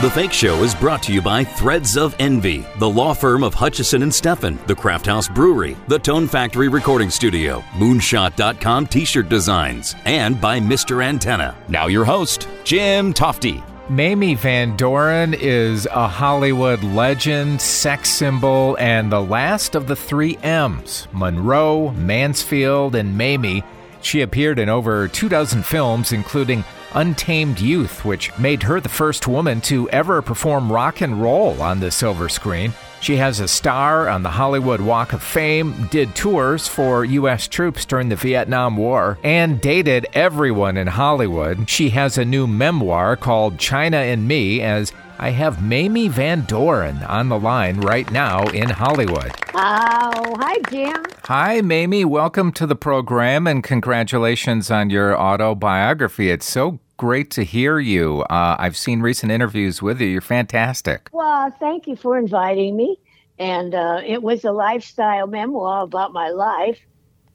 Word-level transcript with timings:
The 0.00 0.10
Fake 0.12 0.32
Show 0.32 0.62
is 0.62 0.74
brought 0.74 1.02
to 1.02 1.12
you 1.12 1.20
by 1.20 1.44
Threads 1.44 1.98
of 1.98 2.16
Envy, 2.18 2.64
the 2.78 2.88
law 2.88 3.12
firm 3.12 3.44
of 3.44 3.52
Hutchison 3.52 4.02
and 4.02 4.10
Steffen, 4.10 4.56
the 4.66 4.74
Craft 4.74 5.04
House 5.04 5.28
Brewery, 5.28 5.76
the 5.88 5.98
Tone 5.98 6.26
Factory 6.26 6.68
Recording 6.68 7.10
Studio, 7.10 7.60
Moonshot.com 7.72 8.86
T-shirt 8.86 9.28
designs, 9.28 9.94
and 10.06 10.40
by 10.40 10.58
Mr. 10.58 11.04
Antenna. 11.04 11.54
Now 11.68 11.88
your 11.88 12.06
host, 12.06 12.48
Jim 12.64 13.12
Tofte. 13.12 13.62
Mamie 13.90 14.36
Van 14.36 14.74
Doren 14.74 15.34
is 15.34 15.84
a 15.84 16.08
Hollywood 16.08 16.82
legend, 16.82 17.60
sex 17.60 18.08
symbol, 18.08 18.78
and 18.80 19.12
the 19.12 19.20
last 19.20 19.74
of 19.74 19.86
the 19.86 19.96
three 19.96 20.38
M's 20.38 21.08
Monroe, 21.12 21.90
Mansfield, 21.90 22.94
and 22.94 23.18
Mamie. 23.18 23.62
She 24.00 24.22
appeared 24.22 24.58
in 24.58 24.70
over 24.70 25.08
two 25.08 25.28
dozen 25.28 25.62
films, 25.62 26.10
including 26.10 26.64
Untamed 26.94 27.60
Youth, 27.60 28.04
which 28.04 28.36
made 28.38 28.62
her 28.62 28.80
the 28.80 28.88
first 28.88 29.26
woman 29.26 29.60
to 29.62 29.88
ever 29.90 30.22
perform 30.22 30.72
rock 30.72 31.00
and 31.00 31.22
roll 31.22 31.60
on 31.62 31.80
the 31.80 31.90
silver 31.90 32.28
screen. 32.28 32.72
She 33.00 33.16
has 33.16 33.40
a 33.40 33.48
star 33.48 34.08
on 34.08 34.22
the 34.22 34.30
Hollywood 34.30 34.80
Walk 34.82 35.14
of 35.14 35.22
Fame, 35.22 35.88
did 35.90 36.14
tours 36.14 36.68
for 36.68 37.04
U.S. 37.04 37.48
troops 37.48 37.86
during 37.86 38.10
the 38.10 38.16
Vietnam 38.16 38.76
War, 38.76 39.18
and 39.24 39.60
dated 39.60 40.06
everyone 40.12 40.76
in 40.76 40.86
Hollywood. 40.86 41.68
She 41.68 41.90
has 41.90 42.18
a 42.18 42.24
new 42.26 42.46
memoir 42.46 43.16
called 43.16 43.58
China 43.58 43.96
and 43.96 44.28
Me 44.28 44.60
as 44.60 44.92
I 45.18 45.30
have 45.30 45.62
Mamie 45.62 46.08
Van 46.08 46.44
Doren 46.46 47.02
on 47.04 47.28
the 47.28 47.38
line 47.38 47.80
right 47.80 48.10
now 48.10 48.46
in 48.48 48.68
Hollywood. 48.68 49.32
Oh, 49.54 50.36
hi, 50.38 50.56
Jim. 50.70 51.04
Hi, 51.24 51.60
Mamie. 51.60 52.04
Welcome 52.04 52.52
to 52.52 52.66
the 52.66 52.76
program 52.76 53.46
and 53.46 53.62
congratulations 53.62 54.70
on 54.70 54.90
your 54.90 55.14
autobiography. 55.18 56.30
It's 56.30 56.50
so 56.50 56.80
great 57.00 57.30
to 57.30 57.42
hear 57.42 57.78
you. 57.78 58.20
Uh, 58.24 58.56
I've 58.58 58.76
seen 58.76 59.00
recent 59.00 59.32
interviews 59.32 59.80
with 59.80 60.02
you. 60.02 60.06
You're 60.06 60.20
fantastic. 60.20 61.08
Well, 61.12 61.50
thank 61.58 61.86
you 61.86 61.96
for 61.96 62.18
inviting 62.18 62.76
me. 62.76 63.00
And 63.38 63.74
uh, 63.74 64.02
it 64.04 64.22
was 64.22 64.44
a 64.44 64.52
lifestyle 64.52 65.26
memoir 65.26 65.84
about 65.84 66.12
my 66.12 66.28
life 66.28 66.78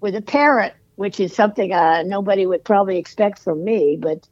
with 0.02 0.14
a 0.14 0.22
parrot, 0.22 0.76
which 0.98 1.20
is 1.20 1.34
something 1.34 1.74
uh, 1.74 2.04
nobody 2.04 2.46
would 2.46 2.64
probably 2.64 3.00
expect 3.00 3.40
from 3.40 3.66
me. 3.66 3.98
But 4.00 4.28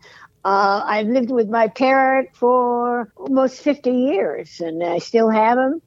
uh, 0.45 0.83
I've 0.85 1.07
lived 1.07 1.31
with 1.31 1.49
my 1.49 1.67
parrot 1.67 2.29
for 2.35 3.11
almost 3.15 3.59
50 3.61 3.89
years, 3.89 4.59
and 4.59 4.83
I 4.83 4.99
still 4.99 5.31
have 5.31 5.57
him. 5.57 5.81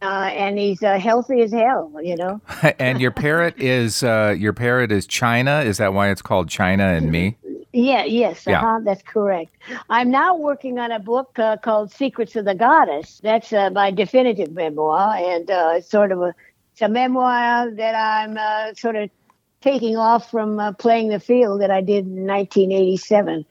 Uh, 0.00 0.30
and 0.32 0.58
he's 0.58 0.84
uh, 0.84 0.96
healthy 1.00 1.40
as 1.40 1.50
hell, 1.50 1.90
you 2.00 2.14
know. 2.14 2.40
and 2.78 3.00
your 3.00 3.10
parrot 3.10 3.60
is 3.60 4.04
uh, 4.04 4.32
your 4.38 4.52
parrot 4.52 4.92
is 4.92 5.08
China. 5.08 5.62
Is 5.62 5.78
that 5.78 5.92
why 5.92 6.10
it's 6.10 6.22
called 6.22 6.48
China 6.48 6.84
and 6.84 7.10
Me? 7.10 7.36
Yeah, 7.76 8.04
yes, 8.04 8.46
Yeah. 8.46 8.60
uh-huh, 8.60 8.80
that's 8.84 9.02
correct. 9.02 9.54
I'm 9.90 10.10
now 10.10 10.34
working 10.34 10.78
on 10.78 10.90
a 10.92 10.98
book 10.98 11.38
uh, 11.38 11.58
called 11.58 11.92
Secrets 11.92 12.34
of 12.34 12.46
the 12.46 12.54
Goddess. 12.54 13.20
That's 13.22 13.52
uh, 13.52 13.68
my 13.68 13.90
definitive 13.90 14.50
memoir, 14.52 15.14
and 15.14 15.50
uh, 15.50 15.72
it's 15.74 15.90
sort 15.90 16.10
of 16.10 16.22
a 16.22 16.34
it's 16.72 16.80
a 16.80 16.88
memoir 16.88 17.70
that 17.70 17.94
I'm 17.94 18.38
uh, 18.38 18.72
sort 18.72 18.96
of 18.96 19.10
taking 19.60 19.98
off 19.98 20.30
from 20.30 20.58
uh, 20.58 20.72
playing 20.72 21.08
the 21.08 21.20
field 21.20 21.60
that 21.60 21.70
I 21.70 21.82
did 21.82 22.06
in 22.06 22.26
1987. 22.26 23.44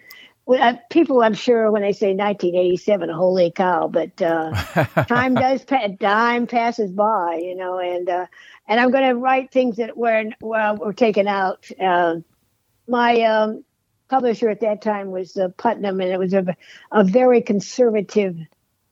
Well, 0.48 0.62
uh, 0.62 0.78
people, 0.90 1.22
I'm 1.22 1.36
sure, 1.36 1.72
when 1.72 1.84
they 1.84 1.94
say 1.94 2.16
1987, 2.16 3.10
holy 3.10 3.52
cow! 3.52 3.88
But 3.88 4.20
uh, 4.24 4.54
time 5.08 5.36
does 5.36 5.64
pa- 5.64 5.90
time 6.00 6.48
passes 6.48 6.92
by, 6.92 7.42
you 7.44 7.56
know, 7.56 7.78
and 7.78 8.10
uh, 8.10 8.26
and 8.68 8.80
I'm 8.80 8.90
going 8.90 9.08
to 9.08 9.16
write 9.16 9.52
things 9.52 9.76
that 9.76 9.96
were 9.96 10.32
were, 10.42 10.74
were 10.80 10.94
taken 10.94 11.28
out. 11.28 11.70
Uh, 11.80 12.16
my 12.88 13.22
um, 13.22 13.64
publisher 14.10 14.50
at 14.50 14.62
that 14.62 14.82
time 14.82 15.12
was 15.12 15.38
uh, 15.38 15.50
Putnam, 15.58 16.00
and 16.00 16.12
it 16.12 16.20
was 16.20 16.34
a, 16.34 16.56
a 16.92 17.04
very 17.04 17.42
conservative 17.42 18.38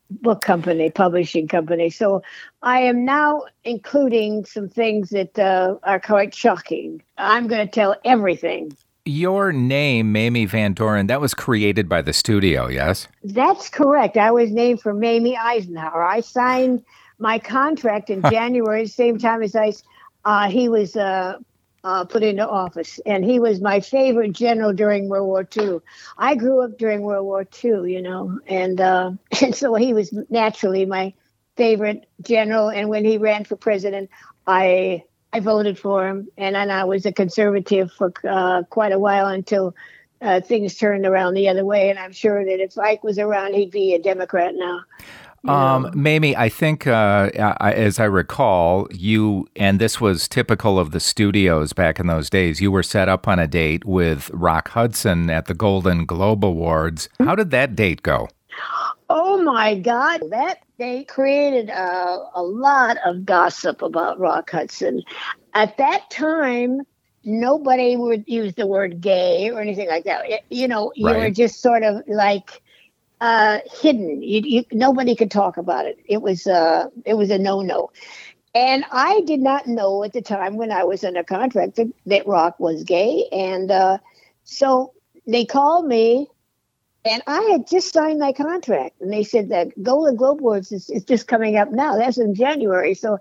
book 0.09 0.42
company, 0.42 0.89
publishing 0.89 1.47
company. 1.47 1.89
So 1.89 2.22
I 2.61 2.81
am 2.81 3.06
now 3.06 3.44
including 3.64 4.45
some 4.45 4.69
things 4.69 5.09
that 5.09 5.38
uh, 5.39 5.75
are 5.84 6.00
quite 6.00 6.35
shocking. 6.35 7.02
I'm 7.18 7.47
going 7.47 7.66
to 7.66 7.72
tell 7.72 7.96
everything. 8.06 8.75
Your 9.06 9.52
name, 9.52 10.13
Mamie 10.13 10.46
Van 10.46 10.73
Doren, 10.73 11.07
that 11.07 11.19
was 11.19 11.34
created 11.34 11.90
by 11.90 12.02
the 12.02 12.13
studio, 12.13 12.68
yes? 12.68 13.07
That's 13.23 13.69
correct. 13.69 14.16
I 14.16 14.31
was 14.31 14.52
named 14.52 14.81
for 14.81 14.94
Mamie 14.94 15.35
Eisenhower. 15.35 16.03
I 16.03 16.22
signed 16.22 16.85
my 17.19 17.38
contract 17.40 18.09
in 18.09 18.22
January, 18.29 18.88
same 18.88 19.18
time 19.18 19.44
as 19.44 19.56
I. 19.56 19.73
Uh, 20.23 20.50
he 20.50 20.69
was 20.69 20.96
uh, 20.96 21.38
uh, 21.84 22.06
put 22.06 22.24
into 22.24 22.48
office, 22.48 23.00
and 23.06 23.26
he 23.26 23.40
was 23.40 23.60
my 23.60 23.80
favorite 23.80 24.34
general 24.34 24.74
during 24.74 25.10
World 25.10 25.28
War 25.28 25.48
II. 25.58 25.80
I 26.18 26.36
grew 26.36 26.62
up 26.62 26.78
during 26.78 27.02
World 27.02 27.26
War 27.26 27.46
II, 27.64 27.92
you 27.92 28.02
know, 28.02 28.40
and 28.48 28.80
uh, 28.80 29.12
and 29.42 29.56
so 29.56 29.76
he 29.76 29.94
was 29.94 30.14
naturally 30.30 30.86
my 30.86 31.14
favorite 31.56 32.08
general. 32.22 32.70
And 32.70 32.90
when 32.90 33.06
he 33.06 33.18
ran 33.18 33.44
for 33.46 33.56
president, 33.56 34.10
I 34.48 35.04
I 35.34 35.40
voted 35.40 35.78
for 35.78 36.08
him, 36.08 36.30
and 36.38 36.56
then 36.56 36.72
I 36.72 36.86
was 36.86 37.06
a 37.06 37.12
conservative 37.12 37.92
for 37.92 38.14
uh, 38.28 38.64
quite 38.70 38.92
a 38.92 39.00
while 39.00 39.28
until 39.28 39.76
uh, 40.22 40.40
things 40.40 40.76
turned 40.76 41.06
around 41.06 41.34
the 41.34 41.50
other 41.50 41.66
way. 41.66 41.90
And 41.90 42.00
I'm 42.00 42.14
sure 42.14 42.46
that 42.46 42.62
if 42.62 42.78
Ike 42.78 43.04
was 43.04 43.20
around, 43.20 43.56
he'd 43.56 43.72
be 43.72 43.94
a 43.94 44.00
Democrat 44.00 44.54
now. 44.56 44.82
Um, 45.46 45.92
Mamie, 45.94 46.38
I 46.38 46.48
think, 46.48 46.88
uh, 46.88 47.30
I, 47.59 47.74
as 47.74 48.00
I 48.00 48.06
recall, 48.06 48.88
you, 48.92 49.48
and 49.58 49.78
this 49.78 50.00
was 50.00 50.30
typical 50.30 50.80
of 50.80 50.92
the 50.92 51.02
studios 51.02 51.74
back 51.74 52.00
in 52.00 52.08
those 52.08 52.30
days, 52.30 52.62
you 52.62 52.72
were 52.72 52.84
set 52.84 53.09
up 53.09 53.28
on 53.28 53.40
a 53.40 53.48
date 53.48 53.84
with 53.84 54.30
Rock 54.34 54.70
Hudson 54.70 55.30
at 55.30 55.48
the 55.48 55.53
Golden 55.53 56.06
Globe 56.06 56.46
Awards. 56.46 57.09
How 57.20 57.36
did 57.36 57.52
that 57.52 57.76
date 57.76 58.03
go? 58.03 58.30
Oh 59.09 59.42
my 59.44 59.76
God, 59.76 60.22
that 60.30 60.59
date 60.80 61.09
created 61.09 61.70
a, 61.70 62.26
a 62.36 62.42
lot 62.42 62.98
of 63.06 63.26
gossip 63.26 63.82
about 63.82 64.20
Rock 64.20 64.50
Hudson. 64.50 65.03
At 65.53 65.78
that 65.78 66.09
time, 66.09 66.82
nobody 67.26 67.98
would 67.98 68.24
use 68.28 68.53
the 68.56 68.66
word 68.66 69.02
gay 69.02 69.50
or 69.50 69.59
anything 69.59 69.90
like 69.90 70.06
that. 70.06 70.24
You 70.50 70.68
know, 70.70 70.94
you 70.96 71.06
were 71.06 71.30
just 71.30 71.62
sort 71.62 71.84
of 71.84 72.02
like 72.08 72.62
uh, 73.23 73.59
hidden. 73.81 74.22
You, 74.22 74.41
you, 74.44 74.63
nobody 74.73 75.16
could 75.16 75.31
talk 75.31 75.56
about 75.56 75.85
it. 75.85 75.97
It 76.06 76.22
was 76.22 76.45
uh, 76.45 76.88
it 77.06 77.13
was 77.13 77.29
a 77.31 77.39
no 77.39 77.61
no. 77.61 77.89
And 78.53 78.84
I 78.91 79.22
did 79.22 79.39
not 79.39 79.66
know 79.66 80.03
at 80.03 80.13
the 80.13 80.22
time 80.22 80.57
when 80.57 80.72
I 80.72 80.84
was 80.84 81.03
under 81.03 81.23
contract 81.23 81.78
that, 81.78 81.91
that 82.06 82.28
Rock 82.28 82.59
was 82.59 82.84
gay. 82.84 83.28
And 83.31 83.72
uh, 83.72 83.97
so 84.44 84.94
they 85.25 85.45
called 85.45 85.88
me 85.88 86.28
and 87.06 87.22
I 87.28 87.41
had 87.51 87.67
just 87.67 87.94
signed 87.94 88.19
my 88.19 88.31
contract, 88.31 89.01
and 89.01 89.11
they 89.11 89.23
said 89.23 89.50
that 89.50 89.72
Golden 89.81 90.16
Globe 90.16 90.40
Awards 90.40 90.72
is, 90.72 90.90
is 90.90 91.03
just 91.03 91.28
coming 91.28 91.57
up 91.57 91.69
now. 91.72 91.97
That's 91.97 92.17
in 92.17 92.34
January. 92.34 92.94
So 92.94 93.19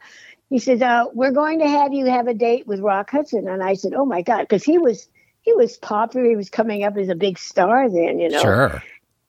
he 0.51 0.59
said, 0.59 0.83
uh, 0.83 1.07
"We're 1.13 1.33
going 1.33 1.59
to 1.59 1.69
have 1.69 1.93
you 1.93 2.07
have 2.07 2.29
a 2.29 2.35
date 2.35 2.67
with 2.67 2.81
Rock 2.81 3.11
Hudson." 3.11 3.49
And 3.49 3.63
I 3.63 3.75
said, 3.75 3.93
"Oh 3.95 4.05
my 4.05 4.23
God," 4.23 4.43
because 4.43 4.63
he 4.63 4.79
was 4.79 5.09
he 5.41 5.53
was 5.53 5.77
popular. 5.79 6.29
He 6.29 6.37
was 6.37 6.49
coming 6.49 6.85
up 6.85 6.97
as 6.97 7.09
a 7.09 7.17
big 7.17 7.39
star 7.39 7.91
then, 7.91 8.21
you 8.21 8.29
know. 8.29 8.43
Sure, 8.43 8.83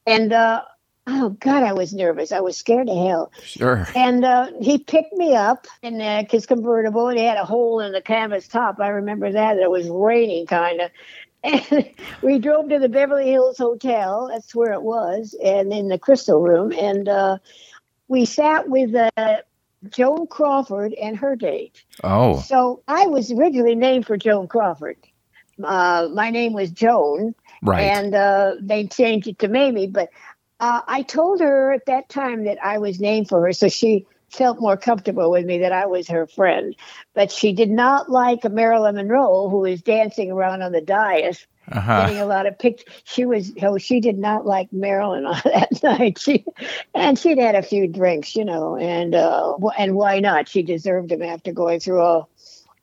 And 0.05 0.33
uh, 0.33 0.61
oh 1.07 1.29
God, 1.39 1.63
I 1.63 1.73
was 1.73 1.93
nervous. 1.93 2.31
I 2.31 2.41
was 2.41 2.57
scared 2.57 2.87
to 2.87 2.93
hell. 2.95 3.31
sure. 3.43 3.87
And 3.95 4.25
uh, 4.25 4.47
he 4.59 4.79
picked 4.79 5.13
me 5.13 5.35
up 5.35 5.67
in 5.81 6.01
uh, 6.01 6.23
his 6.29 6.45
convertible. 6.45 7.09
and 7.09 7.17
He 7.19 7.25
had 7.25 7.37
a 7.37 7.45
hole 7.45 7.79
in 7.79 7.91
the 7.91 8.01
canvas 8.01 8.47
top. 8.47 8.79
I 8.79 8.89
remember 8.89 9.31
that. 9.31 9.57
It 9.57 9.69
was 9.69 9.87
raining, 9.89 10.45
kind 10.47 10.81
of. 10.81 10.91
And 11.45 11.91
we 12.21 12.39
drove 12.39 12.69
to 12.69 12.79
the 12.79 12.87
Beverly 12.87 13.29
Hills 13.29 13.57
Hotel. 13.57 14.29
That's 14.31 14.55
where 14.55 14.71
it 14.71 14.81
was, 14.81 15.35
and 15.43 15.73
in 15.73 15.89
the 15.89 15.99
Crystal 15.99 16.41
Room. 16.41 16.71
And 16.71 17.09
uh, 17.09 17.39
we 18.07 18.23
sat 18.23 18.69
with 18.69 18.95
uh, 18.95 19.37
Joan 19.89 20.27
Crawford 20.27 20.93
and 20.93 21.17
her 21.17 21.35
date. 21.35 21.83
Oh, 22.01 22.39
So 22.39 22.81
I 22.87 23.07
was 23.07 23.29
originally 23.29 23.75
named 23.75 24.05
for 24.05 24.15
Joan 24.15 24.47
Crawford. 24.47 24.95
Uh, 25.65 26.09
my 26.13 26.29
name 26.29 26.53
was 26.53 26.71
Joan, 26.71 27.35
right. 27.61 27.81
and 27.81 28.13
uh, 28.13 28.55
they 28.59 28.87
changed 28.87 29.27
it 29.27 29.39
to 29.39 29.47
Mamie. 29.47 29.87
But 29.87 30.09
uh, 30.59 30.81
I 30.87 31.01
told 31.01 31.39
her 31.39 31.73
at 31.73 31.85
that 31.87 32.09
time 32.09 32.45
that 32.45 32.57
I 32.63 32.77
was 32.77 32.99
named 32.99 33.29
for 33.29 33.41
her, 33.41 33.53
so 33.53 33.69
she 33.69 34.05
felt 34.33 34.59
more 34.59 34.77
comfortable 34.77 35.29
with 35.29 35.45
me 35.45 35.59
that 35.59 35.71
I 35.71 35.85
was 35.85 36.07
her 36.07 36.27
friend. 36.27 36.75
But 37.13 37.31
she 37.31 37.53
did 37.53 37.69
not 37.69 38.09
like 38.09 38.43
Marilyn 38.43 38.95
Monroe, 38.95 39.49
who 39.49 39.59
was 39.59 39.81
dancing 39.81 40.31
around 40.31 40.61
on 40.61 40.71
the 40.71 40.81
dais, 40.81 41.45
uh-huh. 41.71 42.01
getting 42.01 42.19
a 42.19 42.25
lot 42.25 42.45
of 42.45 42.57
pictures. 42.57 42.91
She 43.03 43.25
was, 43.25 43.53
oh, 43.61 43.77
she 43.77 43.99
did 43.99 44.17
not 44.17 44.45
like 44.45 44.73
Marilyn 44.73 45.25
on 45.27 45.41
that 45.45 45.83
night. 45.83 46.17
She, 46.17 46.45
and 46.93 47.17
she'd 47.17 47.37
had 47.37 47.55
a 47.55 47.61
few 47.61 47.87
drinks, 47.87 48.35
you 48.35 48.45
know, 48.45 48.75
and 48.75 49.15
uh, 49.15 49.55
and 49.77 49.95
why 49.95 50.19
not? 50.19 50.49
She 50.49 50.63
deserved 50.63 51.09
them 51.09 51.21
after 51.21 51.51
going 51.51 51.79
through 51.79 52.01
all. 52.01 52.29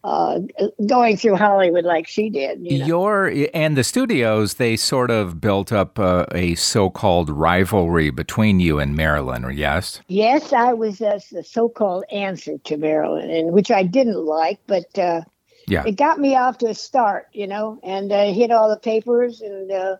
Uh, 0.02 0.40
going 0.86 1.14
through 1.18 1.36
Hollywood 1.36 1.84
like 1.84 2.08
she 2.08 2.30
did. 2.30 2.60
You 2.64 2.78
know? 2.78 2.86
Your 2.86 3.32
and 3.52 3.76
the 3.76 3.84
studios, 3.84 4.54
they 4.54 4.74
sort 4.76 5.10
of 5.10 5.42
built 5.42 5.72
up 5.72 5.98
uh, 5.98 6.24
a 6.32 6.54
so-called 6.54 7.28
rivalry 7.28 8.08
between 8.08 8.60
you 8.60 8.78
and 8.78 8.96
Marilyn. 8.96 9.44
Yes. 9.54 10.00
Yes, 10.08 10.54
I 10.54 10.72
was 10.72 11.02
uh, 11.02 11.20
the 11.30 11.44
so-called 11.44 12.04
answer 12.10 12.56
to 12.56 12.76
Marilyn, 12.78 13.28
and 13.28 13.52
which 13.52 13.70
I 13.70 13.82
didn't 13.82 14.24
like, 14.24 14.58
but 14.66 14.98
uh, 14.98 15.20
Yeah. 15.68 15.84
it 15.86 15.96
got 15.96 16.18
me 16.18 16.34
off 16.34 16.56
to 16.58 16.68
a 16.68 16.74
start, 16.74 17.28
you 17.34 17.46
know, 17.46 17.78
and 17.82 18.10
uh, 18.10 18.32
hit 18.32 18.50
all 18.50 18.70
the 18.70 18.80
papers, 18.80 19.42
and 19.42 19.70
uh, 19.70 19.96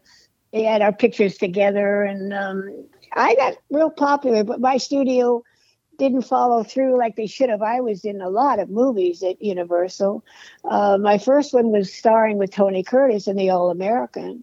they 0.51 0.63
had 0.63 0.81
our 0.81 0.95
pictures 0.95 1.37
together, 1.37 2.05
and 2.05 2.33
um, 2.33 2.87
I 3.13 3.35
got 3.35 3.55
real 3.71 3.91
popular. 3.91 4.45
But 4.45 4.61
my 4.61 4.79
studio 4.79 5.43
didn't 6.01 6.23
follow 6.23 6.65
through 6.65 6.99
like 6.99 7.15
they 7.15 7.27
should 7.27 7.51
have. 7.51 7.63
I 7.63 7.81
was 7.81 8.05
in 8.05 8.21
a 8.21 8.31
lot 8.31 8.59
of 8.59 8.71
movies 8.71 9.23
at 9.23 9.41
Universal. 9.41 10.25
Uh, 10.65 10.99
my 10.99 11.19
first 11.19 11.53
one 11.53 11.71
was 11.71 11.93
starring 11.93 12.39
with 12.39 12.51
Tony 12.51 12.83
Curtis 12.83 13.29
in 13.29 13.37
The 13.37 13.51
All 13.51 13.71
American. 13.71 14.43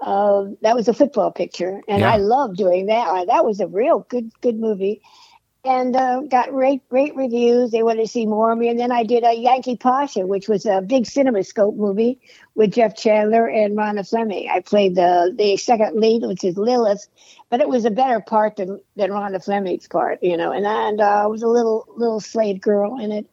Uh, 0.00 0.46
that 0.60 0.76
was 0.76 0.88
a 0.88 0.92
football 0.92 1.30
picture, 1.30 1.80
and 1.88 2.00
yeah. 2.00 2.12
I 2.12 2.16
loved 2.16 2.56
doing 2.56 2.86
that. 2.86 3.26
That 3.28 3.44
was 3.44 3.60
a 3.60 3.66
real 3.66 4.00
good 4.10 4.30
good 4.40 4.58
movie 4.58 5.00
and 5.68 5.94
uh, 5.94 6.22
got 6.22 6.48
great 6.50 6.88
great 6.88 7.14
reviews. 7.14 7.70
They 7.70 7.82
wanted 7.82 8.02
to 8.02 8.08
see 8.08 8.24
more 8.24 8.50
of 8.50 8.58
me, 8.58 8.68
and 8.70 8.80
then 8.80 8.90
I 8.90 9.04
did 9.04 9.22
a 9.22 9.34
Yankee 9.34 9.76
Pasha, 9.76 10.26
which 10.26 10.48
was 10.48 10.64
a 10.64 10.80
big 10.80 11.04
CinemaScope 11.04 11.76
movie 11.76 12.20
with 12.54 12.72
Jeff 12.72 12.96
Chandler 12.96 13.46
and 13.46 13.76
Rhonda 13.76 14.08
Fleming. 14.08 14.48
I 14.50 14.60
played 14.60 14.94
the 14.94 15.34
the 15.36 15.58
second 15.58 16.00
lead, 16.00 16.22
which 16.22 16.42
is 16.42 16.56
Lilith, 16.56 17.06
but 17.50 17.60
it 17.60 17.68
was 17.68 17.84
a 17.84 17.90
better 17.90 18.20
part 18.20 18.56
than 18.56 18.80
than 18.96 19.10
Rhonda 19.10 19.44
Fleming's 19.44 19.86
part, 19.86 20.22
you 20.22 20.38
know. 20.38 20.52
And 20.52 20.66
and 20.66 21.02
uh, 21.02 21.24
I 21.24 21.26
was 21.26 21.42
a 21.42 21.48
little 21.48 21.86
little 21.96 22.20
Slade 22.20 22.62
girl 22.62 22.98
in 22.98 23.12
it. 23.12 23.26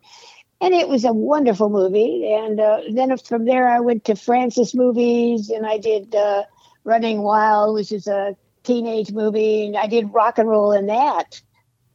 And 0.62 0.74
it 0.74 0.88
was 0.88 1.04
a 1.04 1.12
wonderful 1.14 1.70
movie. 1.70 2.34
And 2.34 2.60
uh, 2.60 2.82
then 2.92 3.16
from 3.18 3.46
there, 3.46 3.68
I 3.68 3.82
went 3.82 4.06
to 4.06 4.16
Francis 4.16 4.74
Movies, 4.74 5.50
and 5.50 5.66
I 5.66 5.78
did 5.78 6.16
uh, 6.16 6.44
Running 6.86 7.22
Wild, 7.22 7.76
which 7.76 7.92
is 7.92 8.08
a 8.08 8.38
teenage 8.64 9.12
movie, 9.12 9.68
and 9.68 9.78
I 9.78 9.88
did 9.88 10.14
rock 10.14 10.38
and 10.38 10.50
roll 10.50 10.72
in 10.72 10.88
that 10.88 11.42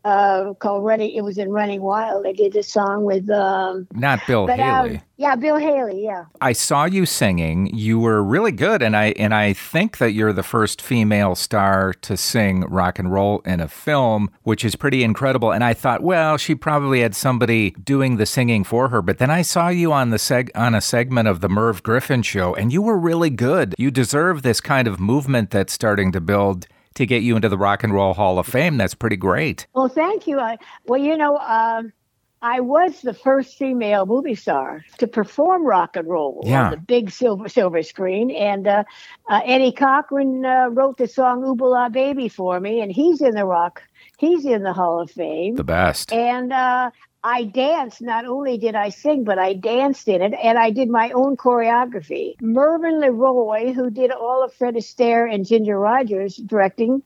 uh, 0.05 0.55
called 0.55 0.85
Running. 0.85 1.11
It 1.11 1.23
was 1.23 1.39
in 1.39 1.51
Running 1.51 1.83
Wild. 1.83 2.27
I 2.27 2.33
did 2.33 2.57
a 2.57 2.63
song 2.63 3.05
with 3.05 3.29
um, 3.31 3.87
not 3.93 4.21
Bill 4.27 4.47
but, 4.47 4.59
Haley. 4.59 4.97
Um, 4.97 5.03
yeah, 5.17 5.37
Bill 5.37 5.57
Haley. 5.57 6.03
Yeah. 6.03 6.25
I 6.41 6.53
saw 6.53 6.85
you 6.87 7.05
singing. 7.05 7.67
You 7.75 8.01
were 8.01 8.23
really 8.23 8.53
good, 8.53 8.81
and 8.81 8.97
I 8.97 9.07
and 9.19 9.35
I 9.35 9.53
think 9.53 9.99
that 9.99 10.13
you're 10.13 10.33
the 10.33 10.43
first 10.43 10.81
female 10.81 11.35
star 11.35 11.93
to 11.93 12.17
sing 12.17 12.63
rock 12.63 12.99
and 12.99 13.13
roll 13.13 13.41
in 13.41 13.61
a 13.61 13.69
film, 13.69 14.31
which 14.45 14.65
is 14.65 14.77
pretty 14.77 15.05
incredible. 15.05 15.53
And 15.53 15.63
I 15.63 15.75
thought, 15.75 16.03
well, 16.03 16.39
she 16.39 16.55
probably 16.55 17.03
had 17.03 17.15
somebody 17.15 17.73
doing 17.73 18.17
the 18.17 18.27
singing 18.27 18.65
for 18.65 18.89
her. 18.89 19.03
But 19.03 19.19
then 19.19 19.31
I 19.31 19.43
saw 19.43 19.69
you 19.69 19.93
on 19.93 20.11
the 20.11 20.17
seg 20.17 20.51
on 20.55 20.75
a 20.75 20.81
segment 20.81 21.29
of 21.29 21.41
the 21.41 21.49
Merv 21.49 21.83
Griffin 21.83 22.23
show, 22.23 22.55
and 22.55 22.73
you 22.73 22.81
were 22.81 22.99
really 22.99 23.31
good. 23.31 23.75
You 23.77 23.91
deserve 23.91 24.43
this 24.43 24.61
kind 24.61 24.89
of 24.89 24.99
movement 24.99 25.51
that's 25.51 25.73
starting 25.73 26.13
to 26.13 26.21
build 26.21 26.67
to 26.95 27.07
get 27.07 27.23
you 27.23 27.37
into 27.37 27.49
the 27.49 27.59
Rock 27.59 27.85
and 27.85 27.95
Roll 27.95 28.15
Hall 28.15 28.39
of 28.39 28.47
Fame. 28.47 28.77
That's 28.77 28.95
pretty 28.95 29.17
great. 29.17 29.67
Well, 29.75 29.89
thank 29.89 30.27
you. 30.27 30.41
I, 30.41 30.59
well, 30.87 31.01
you 31.01 31.17
know, 31.17 31.37
um, 31.39 31.93
I 32.43 32.61
was 32.61 33.03
the 33.03 33.13
first 33.13 33.59
female 33.59 34.07
movie 34.07 34.35
star 34.35 34.85
to 34.99 35.07
perform 35.07 35.67
rock 35.67 35.95
and 35.95 36.09
roll 36.09 36.43
yeah. 36.45 36.65
on 36.65 36.71
the 36.71 36.77
big 36.79 37.11
silver 37.11 37.49
silver 37.51 37.83
screen, 37.83 38.31
and 38.31 38.67
uh, 38.67 38.85
uh, 39.29 39.41
Eddie 39.45 39.73
Cochran 39.73 40.45
uh, 40.45 40.69
wrote 40.71 40.97
the 40.97 41.07
song 41.07 41.45
"Ooh 41.45 41.55
La 41.55 41.91
Baby" 41.91 42.29
for 42.29 42.59
me, 42.59 42.81
and 42.81 42.91
he's 42.91 43.21
in 43.21 43.35
the 43.35 43.45
rock. 43.45 43.83
He's 44.17 44.47
in 44.47 44.63
the 44.63 44.73
Hall 44.73 45.01
of 45.01 45.11
Fame. 45.11 45.57
The 45.57 45.65
best. 45.65 46.13
And 46.13 46.53
uh, 46.53 46.91
I 47.23 47.45
danced. 47.45 48.03
Not 48.03 48.25
only 48.25 48.59
did 48.59 48.75
I 48.75 48.89
sing, 48.89 49.25
but 49.25 49.39
I 49.39 49.55
danced 49.55 50.09
in 50.09 50.23
it, 50.23 50.35
and 50.43 50.59
I 50.59 50.71
did 50.71 50.89
my 50.89 51.11
own 51.11 51.37
choreography. 51.37 52.35
Mervyn 52.41 53.01
LeRoy, 53.01 53.75
who 53.75 53.91
did 53.91 54.11
all 54.11 54.43
of 54.45 54.55
Fred 54.55 54.75
Astaire 54.75 55.33
and 55.33 55.47
Ginger 55.47 55.79
Rogers 55.79 56.37
directing, 56.37 57.03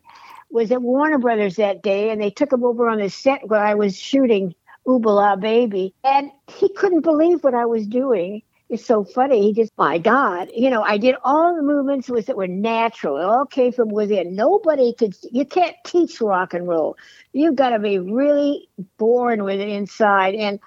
was 0.51 0.71
at 0.71 0.83
Warner 0.83 1.19
Brothers 1.19 1.57
that 1.57 1.83
day, 1.83 2.11
and 2.11 2.21
they 2.21 2.31
took 2.31 2.53
him 2.53 2.65
over 2.65 2.89
on 2.89 2.99
the 3.01 3.11
set 3.11 3.49
where 3.49 3.65
I 3.65 3.75
was 3.75 3.97
shooting 3.97 4.55
Ooba 4.87 5.41
Baby, 5.41 5.95
and 6.05 6.31
he 6.49 6.69
couldn't 6.69 7.01
believe 7.03 7.43
what 7.43 7.55
I 7.55 7.67
was 7.67 7.87
doing 7.87 8.43
is 8.69 8.85
so 8.85 9.05
funny. 9.05 9.43
He 9.43 9.53
just, 9.53 9.73
my 9.77 9.99
God, 9.99 10.51
you 10.55 10.71
know, 10.71 10.83
I 10.83 10.99
did 10.99 11.17
all 11.23 11.55
the 11.55 11.63
movements 11.63 12.09
was 12.09 12.27
that 12.27 12.37
were 12.37 12.49
natural. 12.49 13.19
It 13.19 13.25
all 13.25 13.47
came 13.47 13.73
from 13.73 13.89
within. 13.89 14.35
Nobody 14.35 14.95
could. 14.95 15.15
You 15.31 15.45
can't 15.45 15.77
teach 15.85 16.21
rock 16.21 16.55
and 16.55 16.67
roll. 16.67 16.97
You've 17.33 17.57
got 17.57 17.71
to 17.71 17.79
be 17.79 17.99
really 17.99 18.69
born 18.97 19.45
with 19.45 19.61
it 19.61 19.69
inside. 19.69 20.35
And 20.35 20.61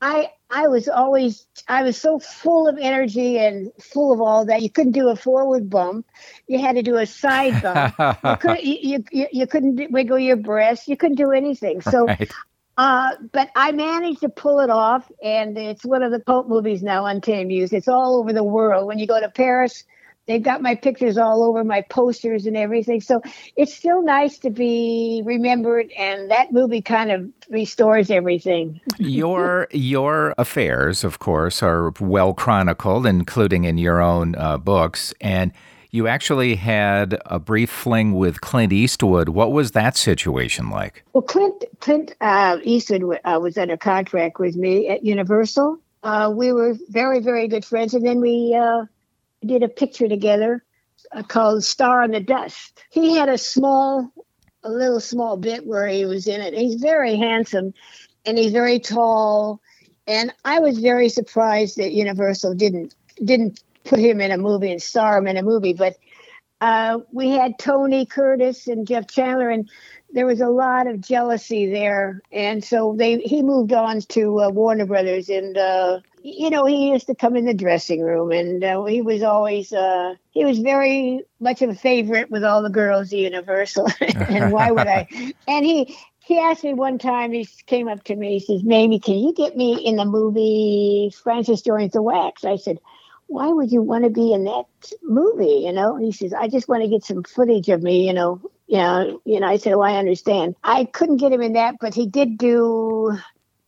I, 0.00 0.30
I 0.50 0.66
was 0.66 0.88
always, 0.88 1.46
I 1.68 1.82
was 1.82 1.96
so 1.96 2.18
full 2.18 2.66
of 2.68 2.76
energy 2.78 3.38
and 3.38 3.70
full 3.80 4.12
of 4.12 4.20
all 4.20 4.46
that. 4.46 4.62
You 4.62 4.70
couldn't 4.70 4.92
do 4.92 5.08
a 5.08 5.16
forward 5.16 5.70
bump. 5.70 6.06
You 6.48 6.58
had 6.58 6.76
to 6.76 6.82
do 6.82 6.96
a 6.96 7.06
side 7.06 7.62
bump. 7.62 7.94
you, 8.24 8.36
could, 8.36 8.62
you, 8.64 9.04
you, 9.12 9.26
you, 9.32 9.46
couldn't 9.46 9.92
wiggle 9.92 10.18
your 10.18 10.36
breast. 10.36 10.88
You 10.88 10.96
couldn't 10.96 11.16
do 11.16 11.30
anything. 11.30 11.82
So 11.82 12.06
right. 12.06 12.30
Uh, 12.78 13.10
but 13.32 13.50
I 13.54 13.72
managed 13.72 14.20
to 14.20 14.28
pull 14.28 14.60
it 14.60 14.70
off, 14.70 15.10
and 15.22 15.56
it's 15.58 15.84
one 15.84 16.02
of 16.02 16.10
the 16.10 16.20
cult 16.20 16.48
movies 16.48 16.82
now 16.82 17.04
on 17.04 17.20
TMU's. 17.20 17.72
It's 17.72 17.88
all 17.88 18.18
over 18.18 18.32
the 18.32 18.44
world. 18.44 18.86
When 18.86 18.98
you 18.98 19.06
go 19.06 19.20
to 19.20 19.28
Paris, 19.28 19.84
they've 20.26 20.42
got 20.42 20.62
my 20.62 20.74
pictures 20.74 21.18
all 21.18 21.42
over 21.44 21.64
my 21.64 21.82
posters 21.82 22.46
and 22.46 22.56
everything. 22.56 23.00
So 23.00 23.20
it's 23.56 23.74
still 23.74 24.02
nice 24.02 24.38
to 24.38 24.50
be 24.50 25.22
remembered, 25.24 25.90
and 25.98 26.30
that 26.30 26.52
movie 26.52 26.80
kind 26.80 27.10
of 27.10 27.28
restores 27.50 28.10
everything. 28.10 28.80
your 28.98 29.68
your 29.70 30.34
affairs, 30.38 31.04
of 31.04 31.18
course, 31.18 31.62
are 31.62 31.92
well 32.00 32.32
chronicled, 32.32 33.06
including 33.06 33.64
in 33.64 33.76
your 33.76 34.00
own 34.00 34.34
uh, 34.36 34.56
books, 34.56 35.12
and 35.20 35.52
you 35.92 36.08
actually 36.08 36.56
had 36.56 37.20
a 37.26 37.38
brief 37.38 37.70
fling 37.70 38.14
with 38.14 38.40
Clint 38.40 38.72
Eastwood. 38.72 39.28
What 39.28 39.52
was 39.52 39.72
that 39.72 39.94
situation 39.94 40.70
like? 40.70 41.04
Well, 41.12 41.22
Clint 41.22 41.64
Clint 41.80 42.16
uh, 42.22 42.58
Eastwood 42.64 43.20
uh, 43.24 43.38
was 43.40 43.58
under 43.58 43.76
contract 43.76 44.38
with 44.38 44.56
me 44.56 44.88
at 44.88 45.04
Universal. 45.04 45.78
Uh, 46.02 46.32
we 46.34 46.50
were 46.52 46.76
very 46.88 47.20
very 47.20 47.46
good 47.46 47.64
friends, 47.64 47.92
and 47.94 48.04
then 48.04 48.20
we 48.20 48.58
uh, 48.58 48.86
did 49.44 49.62
a 49.62 49.68
picture 49.68 50.08
together 50.08 50.64
uh, 51.12 51.22
called 51.22 51.62
"Star 51.62 52.02
in 52.02 52.12
the 52.12 52.20
Dust." 52.20 52.82
He 52.90 53.14
had 53.14 53.28
a 53.28 53.36
small, 53.36 54.10
a 54.64 54.70
little 54.70 55.00
small 55.00 55.36
bit 55.36 55.66
where 55.66 55.86
he 55.86 56.06
was 56.06 56.26
in 56.26 56.40
it. 56.40 56.54
He's 56.54 56.76
very 56.76 57.16
handsome, 57.16 57.74
and 58.24 58.38
he's 58.38 58.52
very 58.52 58.80
tall. 58.80 59.60
And 60.06 60.32
I 60.44 60.58
was 60.58 60.78
very 60.78 61.10
surprised 61.10 61.76
that 61.76 61.92
Universal 61.92 62.54
didn't 62.54 62.94
didn't 63.22 63.62
put 63.84 63.98
him 63.98 64.20
in 64.20 64.30
a 64.30 64.38
movie 64.38 64.70
and 64.70 64.82
star 64.82 65.18
him 65.18 65.26
in 65.26 65.36
a 65.36 65.42
movie. 65.42 65.72
But 65.72 65.96
uh, 66.60 67.00
we 67.10 67.30
had 67.30 67.58
Tony 67.58 68.06
Curtis 68.06 68.68
and 68.68 68.86
Jeff 68.86 69.08
Chandler, 69.08 69.50
and 69.50 69.68
there 70.12 70.26
was 70.26 70.40
a 70.40 70.48
lot 70.48 70.86
of 70.86 71.00
jealousy 71.00 71.70
there. 71.70 72.20
And 72.30 72.62
so 72.62 72.94
they 72.96 73.18
he 73.18 73.42
moved 73.42 73.72
on 73.72 74.00
to 74.00 74.40
uh, 74.40 74.48
Warner 74.50 74.86
Brothers, 74.86 75.28
and 75.28 75.58
uh, 75.58 76.00
you 76.22 76.50
know 76.50 76.64
he 76.64 76.90
used 76.90 77.08
to 77.08 77.16
come 77.16 77.36
in 77.36 77.46
the 77.46 77.54
dressing 77.54 78.00
room, 78.00 78.30
and 78.30 78.62
uh, 78.62 78.84
he 78.84 79.02
was 79.02 79.22
always 79.22 79.72
uh, 79.72 80.14
he 80.30 80.44
was 80.44 80.60
very 80.60 81.22
much 81.40 81.62
of 81.62 81.70
a 81.70 81.74
favorite 81.74 82.30
with 82.30 82.44
all 82.44 82.62
the 82.62 82.70
girls 82.70 83.12
at 83.12 83.18
Universal. 83.18 83.88
and 84.28 84.52
why 84.52 84.70
would 84.70 84.86
I? 84.86 85.08
And 85.48 85.66
he 85.66 85.96
he 86.24 86.38
asked 86.38 86.62
me 86.62 86.72
one 86.72 86.98
time, 86.98 87.32
he 87.32 87.48
came 87.66 87.88
up 87.88 88.04
to 88.04 88.14
me, 88.14 88.38
he 88.38 88.40
says, 88.40 88.62
Mamie, 88.62 89.00
can 89.00 89.18
you 89.18 89.32
get 89.34 89.56
me 89.56 89.74
in 89.74 89.96
the 89.96 90.04
movie 90.04 91.12
Francis 91.22 91.62
Joins 91.62 91.92
the 91.92 92.02
WACS? 92.02 92.44
I 92.44 92.56
said, 92.56 92.78
why 93.32 93.48
would 93.48 93.72
you 93.72 93.82
want 93.82 94.04
to 94.04 94.10
be 94.10 94.32
in 94.32 94.44
that 94.44 94.66
movie? 95.02 95.62
You 95.64 95.72
know, 95.72 95.96
he 95.96 96.12
says, 96.12 96.32
I 96.32 96.48
just 96.48 96.68
want 96.68 96.82
to 96.82 96.88
get 96.88 97.04
some 97.04 97.22
footage 97.22 97.68
of 97.68 97.82
me, 97.82 98.06
you 98.06 98.12
know. 98.12 98.40
Yeah, 98.68 99.12
you 99.24 99.40
know, 99.40 99.48
I 99.48 99.56
said, 99.58 99.74
"Oh, 99.74 99.82
I 99.82 99.96
understand." 99.96 100.54
I 100.64 100.84
couldn't 100.84 101.18
get 101.18 101.32
him 101.32 101.42
in 101.42 101.54
that, 101.54 101.74
but 101.80 101.94
he 101.94 102.06
did 102.06 102.38
do 102.38 103.18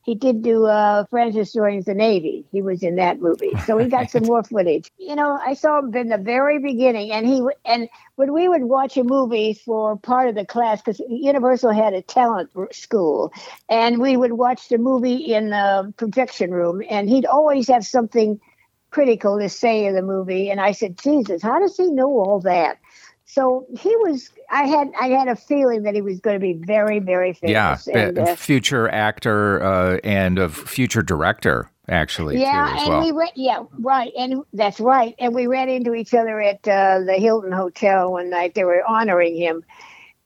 he 0.05 0.15
did 0.15 0.43
do 0.43 0.67
uh, 0.67 1.05
Francis 1.11 1.53
joins 1.53 1.87
the 1.87 1.95
Navy. 1.95 2.45
He 2.53 2.61
was 2.61 2.83
in 2.83 2.97
that 2.97 3.21
movie, 3.21 3.53
so 3.67 3.79
he 3.79 3.89
got 3.89 4.11
some 4.11 4.23
more 4.27 4.43
footage. 4.43 4.91
You 4.99 5.17
know, 5.17 5.39
I 5.43 5.55
saw 5.55 5.79
him 5.79 5.95
in 5.95 6.09
the 6.09 6.19
very 6.19 6.59
beginning, 6.59 7.11
and 7.11 7.27
he 7.27 7.43
and 7.65 7.89
when 8.17 8.33
we 8.33 8.47
would 8.49 8.65
watch 8.65 8.97
a 8.99 9.05
movie 9.05 9.55
for 9.55 9.97
part 9.97 10.29
of 10.29 10.35
the 10.35 10.45
class, 10.45 10.83
because 10.83 11.01
Universal 11.09 11.73
had 11.73 11.95
a 11.95 12.03
talent 12.03 12.51
school, 12.73 13.33
and 13.69 14.01
we 14.01 14.17
would 14.17 14.33
watch 14.33 14.69
the 14.69 14.79
movie 14.79 15.35
in 15.35 15.51
the 15.51 15.93
projection 15.97 16.51
room, 16.51 16.83
and 16.89 17.09
he'd 17.09 17.27
always 17.27 17.69
have 17.69 17.85
something 17.85 18.41
critical 18.95 19.41
to 19.41 19.49
say 19.49 19.87
of 19.89 19.95
the 19.95 20.03
movie. 20.03 20.51
And 20.51 20.61
I 20.61 20.71
said, 20.71 20.97
Jesus, 20.97 21.43
how 21.43 21.59
does 21.59 21.77
he 21.77 21.91
know 21.91 22.09
all 22.09 22.41
that? 22.41 22.79
So 23.27 23.67
he 23.77 23.95
was. 23.97 24.31
I 24.51 24.65
had. 24.65 24.93
I 25.01 25.09
had 25.09 25.29
a 25.29 25.35
feeling 25.35 25.83
that 25.83 25.95
he 25.95 26.03
was 26.03 26.21
going 26.21 26.35
to 26.35 26.41
be 26.41 26.53
very, 26.53 27.01
very 27.01 27.33
famous. 27.33 27.89
Yeah, 27.89 27.99
and, 27.99 28.19
uh, 28.19 28.37
future 28.37 28.89
actor 28.89 29.63
uh, 29.63 29.99
and 30.05 30.39
a 30.39 30.49
future 30.49 31.03
director, 31.03 31.71
actually. 31.89 32.39
Yeah, 32.41 32.77
and 32.79 32.89
well. 32.89 33.01
we 33.01 33.13
re- 33.13 33.33
Yeah, 33.35 33.65
right, 33.81 34.13
and 34.17 34.43
that's 34.53 34.79
right. 34.79 35.15
And 35.19 35.35
we 35.35 35.47
ran 35.47 35.71
into 35.71 35.95
each 35.95 36.13
other 36.13 36.39
at 36.41 36.69
uh, 36.69 37.01
the 37.01 37.15
Hilton 37.15 37.51
Hotel 37.51 38.13
one 38.13 38.29
night. 38.29 38.55
They 38.55 38.65
were 38.65 38.85
honoring 38.87 39.35
him, 39.35 39.65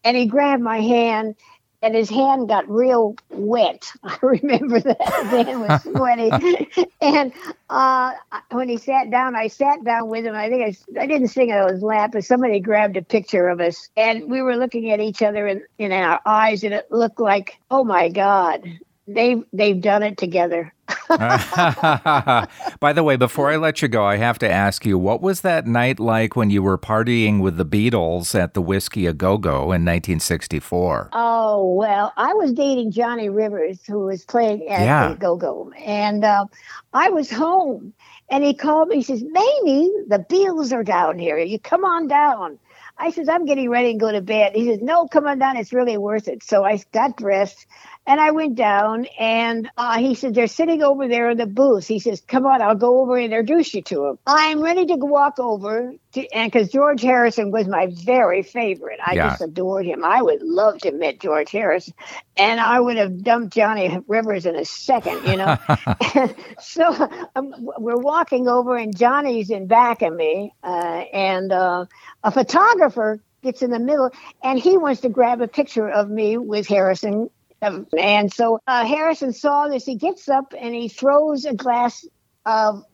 and 0.02 0.16
he 0.16 0.26
grabbed 0.26 0.62
my 0.62 0.80
hand 0.80 1.36
and 1.82 1.94
his 1.94 2.10
hand 2.10 2.48
got 2.48 2.68
real 2.68 3.16
wet. 3.30 3.90
I 4.02 4.18
remember 4.22 4.80
that. 4.80 5.00
His 5.00 5.46
hand 5.46 5.60
was 5.60 5.82
sweaty. 5.82 6.68
and 7.00 7.32
uh, 7.70 8.12
when 8.50 8.68
he 8.68 8.76
sat 8.76 9.10
down, 9.10 9.36
I 9.36 9.48
sat 9.48 9.84
down 9.84 10.08
with 10.08 10.24
him. 10.24 10.34
I 10.34 10.48
think 10.48 10.76
I, 10.96 11.00
I 11.02 11.06
didn't 11.06 11.28
sing 11.28 11.52
on 11.52 11.72
his 11.72 11.82
lap, 11.82 12.12
but 12.12 12.24
somebody 12.24 12.60
grabbed 12.60 12.96
a 12.96 13.02
picture 13.02 13.48
of 13.48 13.60
us. 13.60 13.88
And 13.96 14.30
we 14.30 14.42
were 14.42 14.56
looking 14.56 14.90
at 14.90 15.00
each 15.00 15.22
other 15.22 15.46
in, 15.46 15.62
in 15.78 15.92
our 15.92 16.20
eyes, 16.26 16.64
and 16.64 16.74
it 16.74 16.90
looked 16.90 17.20
like, 17.20 17.58
oh 17.70 17.84
my 17.84 18.08
God, 18.08 18.64
they've 19.06 19.42
they've 19.52 19.80
done 19.80 20.02
it 20.02 20.18
together. 20.18 20.74
By 22.80 22.92
the 22.92 23.02
way, 23.02 23.16
before 23.16 23.50
I 23.50 23.56
let 23.56 23.80
you 23.82 23.88
go, 23.88 24.04
I 24.04 24.16
have 24.16 24.38
to 24.40 24.48
ask 24.50 24.84
you, 24.84 24.98
what 24.98 25.22
was 25.22 25.40
that 25.40 25.66
night 25.66 25.98
like 25.98 26.36
when 26.36 26.50
you 26.50 26.62
were 26.62 26.76
partying 26.78 27.40
with 27.40 27.56
the 27.56 27.64
Beatles 27.64 28.34
at 28.34 28.54
the 28.54 28.60
Whiskey 28.60 29.06
A 29.06 29.12
Go 29.12 29.38
Go 29.38 29.56
in 29.72 29.84
1964? 29.84 31.10
Oh 31.12 31.72
well, 31.74 32.12
I 32.16 32.34
was 32.34 32.52
dating 32.52 32.92
Johnny 32.92 33.28
Rivers, 33.28 33.78
who 33.86 34.00
was 34.00 34.24
playing 34.24 34.68
at 34.68 34.82
Yeah. 34.84 35.08
the 35.10 35.14
Go 35.16 35.36
Go, 35.36 35.72
and 35.84 36.24
uh, 36.24 36.44
I 36.92 37.10
was 37.10 37.30
home, 37.30 37.92
and 38.30 38.44
he 38.44 38.54
called 38.54 38.88
me. 38.88 38.96
He 38.96 39.02
says, 39.02 39.22
"Mamie, 39.22 39.90
the 40.08 40.24
Beatles 40.28 40.72
are 40.72 40.84
down 40.84 41.18
here. 41.18 41.38
You 41.38 41.58
come 41.58 41.84
on 41.84 42.06
down." 42.08 42.58
I 43.00 43.10
says, 43.12 43.28
"I'm 43.28 43.44
getting 43.46 43.70
ready 43.70 43.92
to 43.92 43.98
go 43.98 44.10
to 44.12 44.20
bed." 44.20 44.54
He 44.54 44.66
says, 44.66 44.80
"No, 44.82 45.06
come 45.06 45.26
on 45.26 45.38
down. 45.38 45.56
It's 45.56 45.72
really 45.72 45.96
worth 45.96 46.28
it." 46.28 46.42
So 46.42 46.64
I 46.64 46.82
got 46.92 47.16
dressed. 47.16 47.66
And 48.08 48.18
I 48.22 48.30
went 48.30 48.54
down, 48.54 49.04
and 49.20 49.70
uh, 49.76 49.98
he 49.98 50.14
said, 50.14 50.34
They're 50.34 50.46
sitting 50.46 50.82
over 50.82 51.08
there 51.08 51.28
in 51.28 51.36
the 51.36 51.44
booth. 51.46 51.86
He 51.86 51.98
says, 51.98 52.22
Come 52.26 52.46
on, 52.46 52.62
I'll 52.62 52.74
go 52.74 53.02
over 53.02 53.16
and 53.16 53.26
introduce 53.26 53.74
you 53.74 53.82
to 53.82 53.96
them. 53.96 54.18
I'm 54.26 54.62
ready 54.62 54.86
to 54.86 54.96
walk 54.96 55.38
over, 55.38 55.92
to, 56.14 56.28
and 56.34 56.50
because 56.50 56.70
George 56.70 57.02
Harrison 57.02 57.50
was 57.50 57.68
my 57.68 57.88
very 57.92 58.42
favorite. 58.42 58.98
I 59.06 59.12
Yeah. 59.12 59.28
just 59.28 59.42
adored 59.42 59.84
him. 59.84 60.06
I 60.06 60.22
would 60.22 60.40
love 60.42 60.78
to 60.78 60.92
meet 60.92 61.20
George 61.20 61.50
Harrison, 61.50 61.92
and 62.38 62.58
I 62.58 62.80
would 62.80 62.96
have 62.96 63.22
dumped 63.22 63.54
Johnny 63.54 63.98
Rivers 64.08 64.46
in 64.46 64.56
a 64.56 64.64
second, 64.64 65.26
you 65.26 65.36
know. 65.36 65.54
so 66.60 67.08
um, 67.36 67.52
we're 67.58 67.98
walking 67.98 68.48
over, 68.48 68.74
and 68.74 68.96
Johnny's 68.96 69.50
in 69.50 69.66
back 69.66 70.00
of 70.00 70.14
me, 70.14 70.54
uh, 70.62 71.04
and 71.12 71.52
uh, 71.52 71.84
a 72.22 72.30
photographer 72.30 73.22
gets 73.42 73.62
in 73.62 73.70
the 73.70 73.78
middle, 73.78 74.10
and 74.42 74.58
he 74.58 74.78
wants 74.78 75.02
to 75.02 75.10
grab 75.10 75.42
a 75.42 75.48
picture 75.48 75.88
of 75.88 76.08
me 76.08 76.38
with 76.38 76.66
Harrison. 76.66 77.28
Um, 77.62 77.86
And 77.98 78.32
so 78.32 78.60
uh, 78.66 78.86
Harrison 78.86 79.32
saw 79.32 79.68
this. 79.68 79.84
He 79.84 79.96
gets 79.96 80.28
up 80.28 80.54
and 80.58 80.74
he 80.74 80.88
throws 80.88 81.44
a 81.44 81.54
glass 81.54 82.06
of 82.46 82.84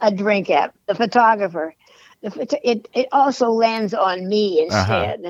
a 0.00 0.10
drink 0.10 0.50
at 0.50 0.72
the 0.86 0.94
photographer. 0.94 1.74
The, 2.22 2.58
it, 2.62 2.88
it 2.94 3.08
also 3.12 3.50
lands 3.50 3.92
on 3.92 4.28
me 4.28 4.62
instead. 4.62 5.20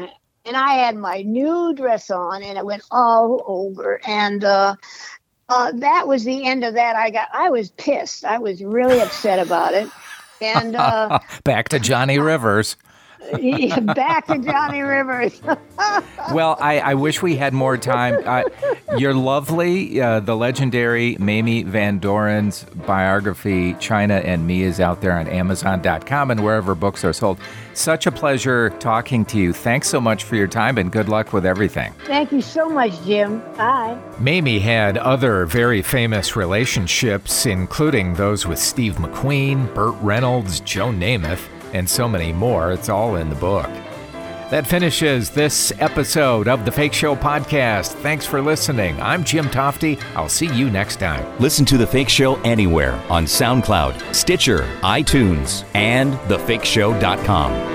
And 0.47 0.57
I 0.57 0.75
had 0.75 0.97
my 0.97 1.23
new 1.23 1.73
dress 1.75 2.11
on 2.11 2.43
and 2.43 2.57
it 2.59 2.65
went 2.65 2.83
all 2.91 3.43
over. 3.47 4.01
And 4.07 4.45
uh, 4.45 4.77
uh, 5.49 5.73
that 5.73 6.07
was 6.07 6.25
the 6.25 6.47
end 6.47 6.65
of 6.65 6.75
that. 6.75 6.95
I 6.97 7.11
got, 7.11 7.29
I 7.33 7.51
was 7.51 7.71
pissed. 7.71 8.25
I 8.25 8.39
was 8.39 8.63
really 8.63 9.01
upset 9.01 9.45
about 9.45 9.75
it. 9.75 9.91
And 10.41 10.77
uh, 10.77 11.19
Back 11.45 11.71
to 11.71 11.81
Johnny 11.81 12.19
Rivers. 12.21 12.77
back 13.95 14.27
to 14.27 14.39
Johnny 14.39 14.81
Rivers. 14.81 15.41
Well, 16.33 16.57
I, 16.59 16.79
I 16.81 16.95
wish 16.95 17.21
we 17.21 17.37
had 17.37 17.53
more 17.53 17.77
time. 17.77 18.23
Uh, 18.25 18.45
you're 18.97 19.13
lovely. 19.13 20.01
Uh, 20.01 20.21
the 20.21 20.35
legendary 20.35 21.17
Mamie 21.19 21.65
Van 21.65 21.99
Doren's 21.99 22.65
biography, 22.87 23.75
China 23.75 24.15
and 24.15 24.47
Me, 24.47 24.63
is 24.63 24.81
out 24.81 25.03
there 25.03 25.13
on 25.13 25.29
Amazon.com 25.29 26.31
and 26.31 26.43
wherever 26.43 26.75
books 26.75 27.05
are 27.05 27.13
sold. 27.13 27.39
Such 27.75 28.07
a 28.07 28.13
pleasure 28.13 28.71
talking 28.79 29.25
to 29.27 29.39
you. 29.39 29.53
Thanks 29.53 29.89
so 29.89 30.01
much 30.01 30.25
for 30.25 30.37
your 30.37 30.47
time 30.47 30.79
and 30.79 30.91
good 30.91 31.09
luck 31.11 31.33
with 31.35 31.45
everything. 31.45 31.93
Thank 32.05 32.33
you 32.33 32.41
so 32.41 32.69
much, 32.69 32.93
Jim. 33.05 33.41
Bye. 33.57 33.99
Mamie 34.19 34.61
had 34.61 34.97
other 34.97 35.45
very 35.45 35.83
famous 35.83 36.37
relationships, 36.37 37.45
including 37.45 38.15
those 38.15 38.47
with 38.47 38.59
Steve 38.59 38.95
McQueen, 38.95 39.73
Burt 39.75 39.95
Reynolds, 40.01 40.61
Joe 40.61 40.89
Namath, 40.89 41.47
and 41.75 41.89
so 41.89 42.09
many 42.09 42.33
more. 42.33 42.73
It's 42.73 42.89
all 42.89 43.17
in 43.17 43.29
the 43.29 43.37
book. 43.37 43.69
That 44.51 44.67
finishes 44.67 45.31
this 45.31 45.73
episode 45.81 46.49
of 46.49 46.65
the 46.65 46.71
Fake 46.71 46.93
Show 46.93 47.17
podcast. 47.17 47.93
Thanks 48.03 48.25
for 48.25 48.41
listening. 48.41 49.01
I'm 49.01 49.25
Jim 49.25 49.47
Tofte. 49.47 50.01
I'll 50.15 50.29
see 50.29 50.47
you 50.55 50.71
next 50.71 50.97
time. 50.97 51.27
Listen 51.41 51.65
to 51.67 51.77
The 51.77 51.87
Fake 51.87 52.09
Show 52.09 52.37
anywhere 52.43 52.93
on 53.11 53.25
SoundCloud, 53.25 54.15
Stitcher, 54.15 54.61
iTunes, 54.83 55.65
and 55.75 56.15
thefakeshow.com. 56.29 57.74